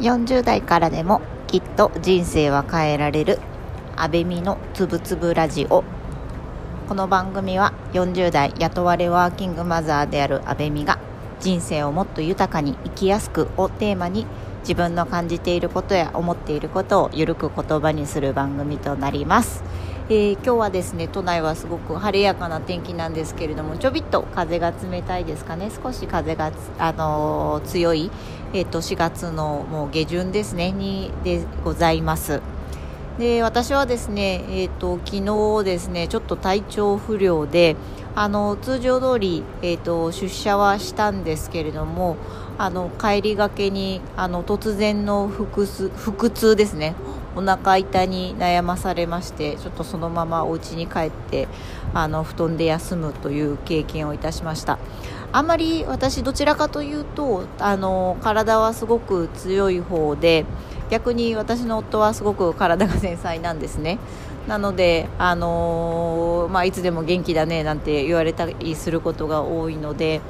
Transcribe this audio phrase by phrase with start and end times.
[0.00, 3.38] 40代からでもきっと人生は変えられる
[3.96, 5.84] 安倍美のつぶつぶラジオ。
[6.86, 10.98] この番組は40代雇われワーキングマザーである安倍美が
[11.40, 14.26] 人生をもっと豊かに生きやすくをテーマに
[14.60, 19.64] 自分の感じていることや思っていることをゆるく言葉にする番組となります。
[20.08, 25.68] えー、今日はですね都内はすごく晴れやかな天気なんですけれどもちょびっと風が冷たいですかね。
[25.68, 28.12] 少し風が、あのー、強い、
[28.52, 32.40] えーと、4月のもう下旬ですねにでございます。
[33.18, 35.24] で私はですね、えーと、昨
[35.58, 37.74] 日ですねちょっと体調不良で
[38.14, 42.16] あの通常通り、えーと出社はしたんですけれども
[42.58, 46.94] あの帰りがけにあの突然の腹痛ですね。
[47.36, 51.48] お腹痛に悩まされましてちょっとそのままお家に帰って
[51.94, 54.78] あの布団で休むという経験をいたしました。
[55.32, 60.46] あまり私どちらかというとあの体はすごく強い方で
[60.88, 63.98] 逆に私の夫はすごく体が繊細なんですね。
[64.46, 70.20] なので、あのー、まあ、いつでも元気だねなんて言われたりすることが多いので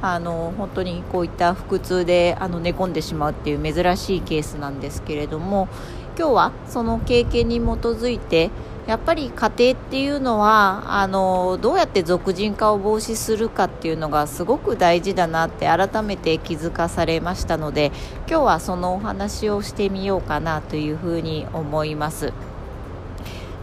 [0.00, 5.68] あの本当にこういった腹痛であの寝込んでしまうっていう珍しいケースなんですけれども
[6.16, 8.50] 今日はその経験に基づいて
[8.86, 17.92] やっぱり家庭っていうのはあのどうやって俗人化を防止するかっていうのがすごく大事だなって改めて気づかされましたので
[18.28, 22.32] 今日はそのお話をしてみようかなというふうに思います。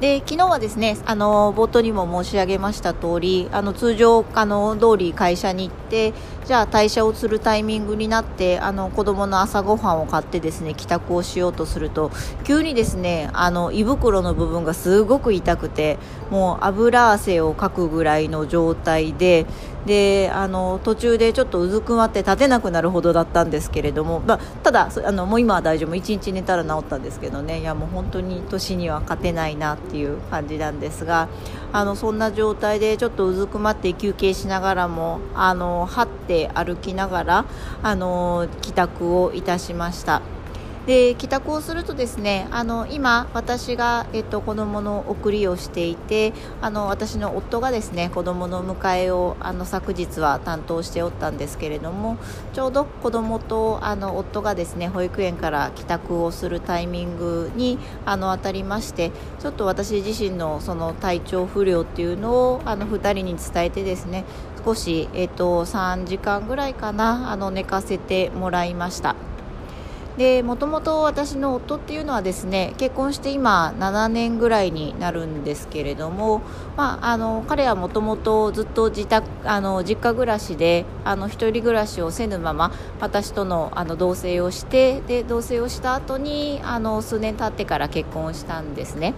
[0.00, 6.14] で昨日はですねあの冒頭にも申し上げました通りあの通常あの通り会社に行って
[6.46, 12.10] じゃあ退社をするタイミングになってあの子供の朝ごはんを買ってですね帰宅をしようとすると
[12.44, 15.98] 急にですねあの胃袋の部分がすごく痛くて
[16.30, 19.44] もう油汗をかくぐらいの状態で
[19.86, 31.28] であの途中でちょっとうずくまって立てなくなるほどだったんですけれども、まあ、ただあのもう今は大丈夫1日寝たら治ったんですけどねいやもう本当に年には勝てないなっていう感じなんですが
[31.72, 37.44] あのそんな状態でちょっとうずくまって休憩しながらもあの張って歩きながら
[37.82, 40.22] あの帰宅をいたしました。
[40.90, 52.18] で帰宅をするとですねあの今、私が、えっと、子供の送りをしていてあの私の夫がですね子供の迎えをあの昨日は担当しておったんですけれども
[52.54, 64.24] ちょうど子供とあの夫がですね保育園から帰宅をするタイミングにあの当たりましてちょっと私自身のその体調不良っていうのをあの2人に伝えてですね
[64.64, 69.29] 少し、えっと、3時間ぐらいかなあの寝かせてもらいました。
[70.20, 76.42] でもともと私の夫っていうのはですね結婚して今7年ぐらいになるんですけれども、
[76.76, 82.70] まあ、あの彼はもともとずっと自宅あの実家暮らしであの一人暮らしをせぬまま
[83.00, 89.14] 私とのあの同棲をしてで同棲をした後にあの数年経ってから結婚したんですね。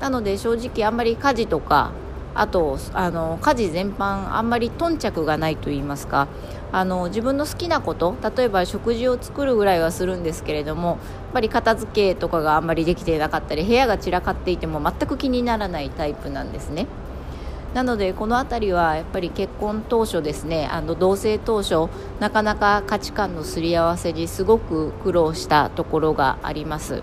[0.00, 1.92] なので正直あんまり家事とか
[2.34, 6.26] あとあの家事全般あんまり頓着がないと言いますか
[6.72, 10.98] あの自分の好きなこと例えば食事を作るぐらいはするんですけれどもやっ
[11.34, 16.86] ぱり片付けとかがあんまりできていなかったり部屋が散らかっていても全く気にならないタイプなんですね。
[17.74, 21.88] なのでこの辺りはやっぱり結婚当初ですねあの同棲当初
[22.20, 27.02] なかなか価値観のすり合わせにすごく苦労したところがあります。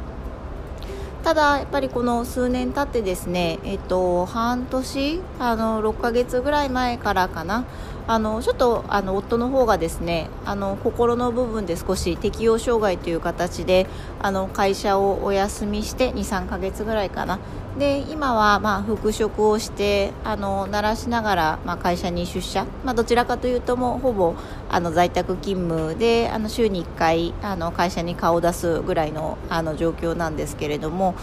[1.24, 7.66] ただやっぱりこの数年経ってですね、えっと、半年あの6ヶ月ぐらい前からかな。
[8.08, 13.86] あのちょっとあの夫の方がですねあの心の部分で少し適応障害という形で
[14.20, 17.38] あの会社をお休みして23ヶ月ぐらいかな。
[17.78, 24.36] で今はまあ復職をしてあの鳴らしながら、まあ、会社に出社、まあ、どちらかというともほぼ
[24.70, 31.16] あの在宅勤務であの週に1回あの会社に顔を出すぐらいのあの状況なんですけれどもやっ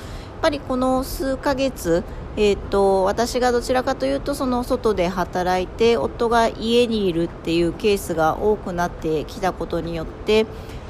[0.42, 2.04] ぱりこの数ヶ月
[2.38, 10.44] えーと、私がどちらかというとその外で働いて夫が家にいるっていうケースが多くなってきたことによって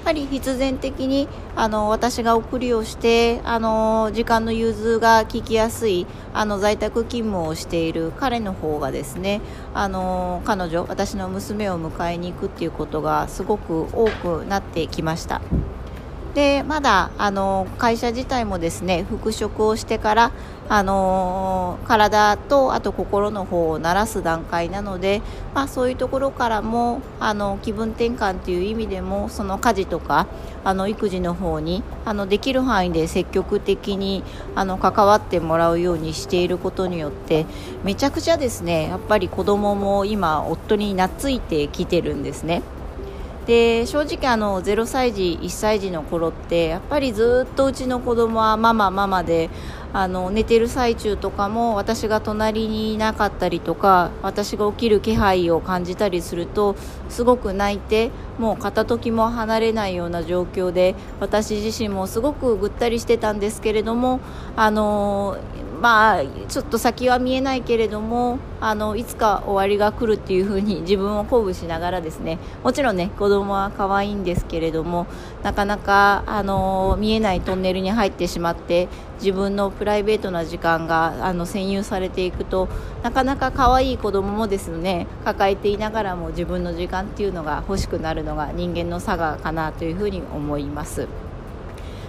[0.07, 1.27] やはり必然的に
[1.57, 9.41] あの私が送りをしてあの時間の融通が利きやすいあの在宅勤務をしている彼の方がですね
[9.75, 15.43] あの彼女私の娘を迎えに行くっていうことがすごく多くなってきました。
[16.37, 20.33] でまだあの会社自体もですね復職をしてから
[20.69, 25.23] あの体とあと心の方を慣らす段階なので、
[25.55, 30.27] まあ、そういうところからもあの気分転換という意味でもその家事とか
[30.63, 34.23] あの育児の方にあのできる範囲で積極的に
[34.55, 37.47] あの関わってもらうようにしていることによって
[37.83, 42.61] めちゃくちゃですねやっぱり子供も今夫に懐いてきてるんですね。
[43.47, 49.51] で正直あの0歳児1歳児の頃ってやっぱりずっとうちの子供はママママで
[49.93, 56.75] あの寝てる最中とかも私が隣にいなかったりとか私が起きる気配を感じたりすると
[57.09, 64.21] すごく泣いてもう片時も離れないような状況で私自身もすごくぐったりしてたんですけれども
[64.57, 65.39] あの
[65.87, 75.07] まあちょっと先は見えないけれどもあのいつか終わりが来るっていう風に 自分を鼓舞しながらですねもちろんね子供は可愛いんですけれども
[75.45, 78.89] なかなかあの見えないトンネルに入ってしまって
[79.21, 82.67] 自分のプライベートな時間があの占有されていくと
[83.05, 91.07] なかなか可愛い子供もですね抱えていながらも自分の時間っていうのが欲しくなるのが人間の差がかなというふうに思います。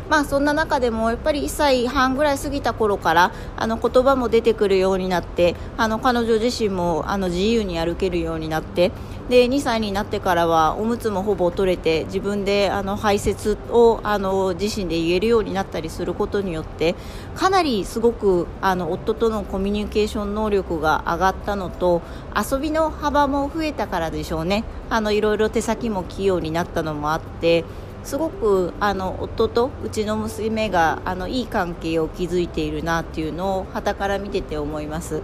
[0.09, 8.91] まあそんな中でもやっぱり1歳半ぐらい過ぎた頃からあの言葉も出てくるようになってあの彼女自身もあの自由に歩けるようになって
[9.29, 16.95] で2歳になってからはおむつもほぼ取れて自分であの排泄をあの自身で言えるようになったりすることによって
[17.35, 22.01] かなりすごくあの夫とのコミュニケーション能力が上がったのと
[22.35, 24.63] 遊びの幅も増えたからでしょうね。
[24.89, 27.65] あのいろいろ手先も器用になったのもあって
[28.07, 35.21] すごくあの夫とうちの娘があのいい関係を築いているなっていうのを傍から見てて思います。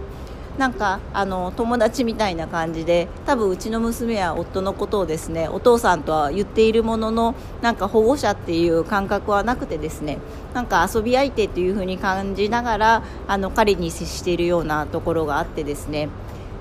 [0.58, 10.18] なんかあの友達みたいな感じで多分うちの娘は夫のことをですねお父さんとは言っているもののなんか保護者っていう感覚はなくてですね
[10.52, 16.08] なんか遊び相手という風に感じながらあの彼に接しているようなところがあってですね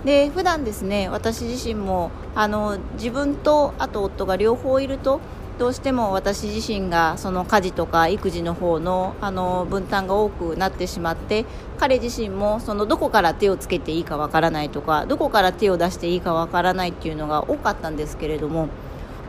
[0.06, 5.22] で普段ですね私自身もあの自分とあと夫が両方いると
[5.60, 11.46] どうしても私自身がその家事とか育児の方のあの分担が多くなってしまって
[11.78, 18.68] 彼自身もそのどこから手をつけていいかわからないとかどこから手を出していいかわからないっていうのが多かったんですけれども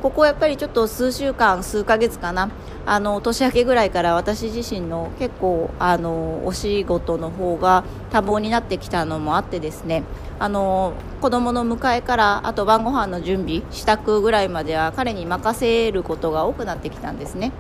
[0.05, 2.51] ここやっぱりちょっと数週間数ヶ月かな
[2.85, 10.03] あの年明けぐらいから私自身の結構あのお仕事の方が多忙になってきたのもあってですね
[10.39, 10.93] あの
[11.23, 17.53] 子供の迎えからあと晩ご飯の準備支度ぐらいまでは彼に任せることが多くなってきたんですね。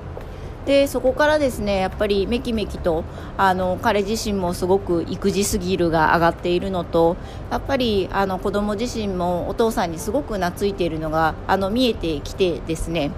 [0.66, 3.04] でそこからですねやっぱりめきめきと
[3.36, 7.16] あの彼自身もすごく育児スギルが上がっているのと
[7.50, 13.10] やっぱりあの子供自身もお父さんにすごく懐いているのがあの見えてきてですね。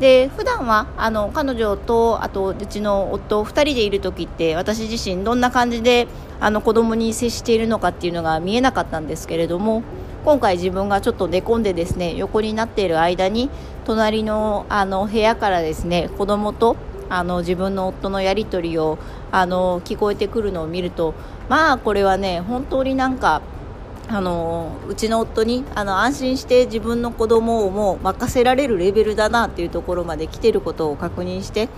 [0.00, 6.08] で普段はあの彼女とあとうちの夫2人でいる時って私自身どんな感じで
[6.40, 9.84] あの子供に接しているのかっていうのが見えなかったんですけれども
[10.24, 13.50] 今回自分がちょっと寝込んでですね横になっている間に
[13.84, 16.76] 隣のあの部屋からですね子供と
[17.08, 18.98] あの自分の夫のやり取りを
[19.30, 21.14] あの聞こえてくるのを見ると
[21.48, 23.42] まあこれはね本当になんか
[24.08, 31.68] あのうちの夫にあの安心して自分の子供をもう任せられるレベルだなっていうところまで来てることを確認して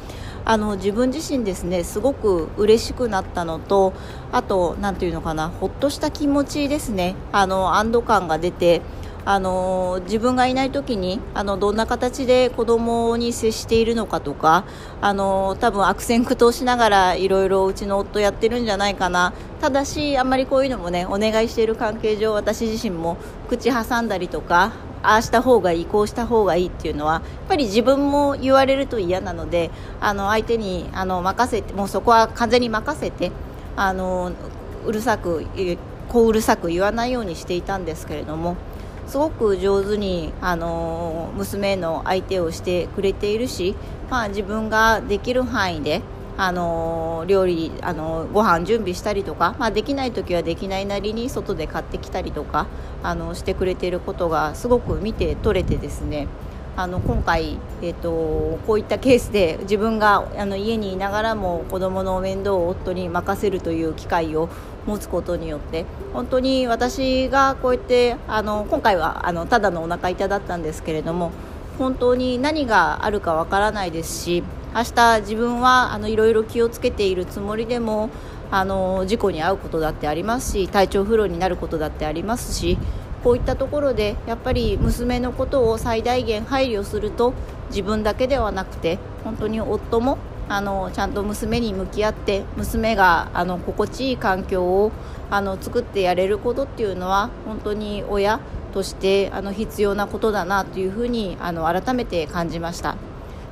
[0.45, 3.93] あの自分自身ですねすごく嬉しくなったのと
[4.33, 7.17] あと何ていうのかなほっとした気持ちですね。
[7.33, 8.83] あの安堵感が出て
[9.27, 14.65] あの自分がいない時にあのどんな形で子供に接しているのかとか
[15.01, 19.33] あの多分悪戦苦闘しながらいろいろうちの夫やってるんじゃないかな。
[19.61, 23.17] ただしあんまりこういうのもねお願いしている関係上私自身も
[23.49, 29.71] 口挟んだりとかああした方がいいこうした方がいいっていうのはやっぱり自分も言われると嫌なので
[30.01, 33.33] あの相手にあの任せてもうそこは完全に任せて
[33.77, 34.33] あの
[34.85, 35.47] うるさく
[36.09, 38.57] こううるさく言わないようにしていたんですけれども
[39.07, 43.75] すごく上手に、あの娘の相手をしてくれているし、
[44.11, 46.03] まあ、自分ができる範囲で、
[46.39, 52.67] あの料理、あのご飯準備したりとか、まあ、できない時はできないなりに外で買ってきたりとか
[53.03, 56.29] あのしてくれていることがすごく見て取れてですね
[56.79, 64.51] あの今回、えーと、こういったケースで自分があの家にいながらも子どもの面倒を夫に任せるという機会を
[64.85, 71.33] 持つことによって本当に私がこうやってあの今回はあのただのお腹痛だったんですけれども
[71.79, 78.11] 本当に何があるかわからないですし明日自分はあのいろいろ気をつけているつもりでも
[78.51, 82.79] あの事故に遭うことだってありますし体調不良になることだってありますし
[83.27, 87.35] こういったところでやっぱり娘のことを最大限配慮すると
[87.71, 90.17] 自分だけではなくて本当に夫も
[90.49, 94.93] あのちゃんと娘に向き合って娘があの心地いい環境を
[95.29, 98.39] あの作ってやれることっていうのは本当に親
[98.73, 102.95] としてあの必要なことだなというふうにあの改めて感じました。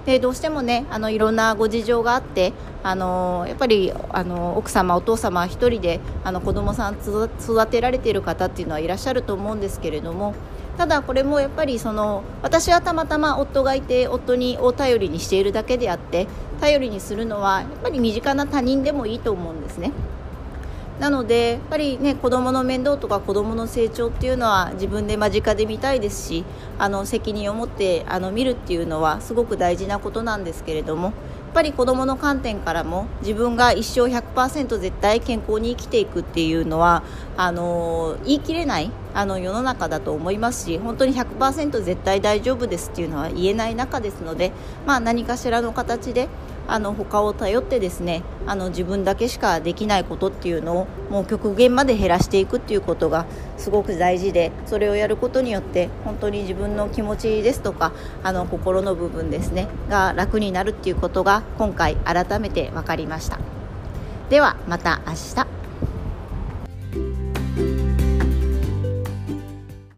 [0.07, 10.35] でどうしてもねあのいろんなご事情があってあのやっぱりあの奥様お父様一人であの子供さん育てられている方っていうのはいらっしゃると思うんですけれども
[10.77, 16.27] ただこれもやっぱりその私はたまたま夫がいて夫にを頼りにしているだけであって
[16.61, 19.93] 頼りにするのはやっぱり身近な他人でもいいと思うんですね。
[21.01, 26.45] なのでやっぱりね子供の面倒とか子供の成長っていうのは自分で間近で見たいですし
[26.79, 31.13] あの責任を持ってあの見るっていうのはすごく大事なことなんですけれどもやっ
[31.55, 37.05] ぱり子供の観点からも自分が一生100%絶対健康に生きていくっていうのは
[37.37, 44.51] あの言い切れないあの世の中だと思いますし本当に100%絶対大丈夫ですっていうのは言えない中ですので、
[44.85, 46.29] まあ、何かしらの形で
[46.67, 53.27] あの他を頼ってですねあの自分だけしかできないことっていうのをもう極限まで減らしていくっていうことが
[53.59, 57.93] すごく大事でそれをやることによって本当に自分の気持ちですとか
[58.23, 63.39] あの心の部分ですねが楽になるっていうことが今回改めて分かりました。
[64.31, 65.54] ではまた明日。